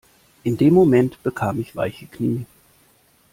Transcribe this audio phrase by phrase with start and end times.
[0.41, 2.47] In dem Moment bekam ich weiche Knie.